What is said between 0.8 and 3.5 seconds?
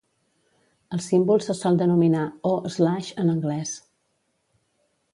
El símbol se sol denominar "o, slash" en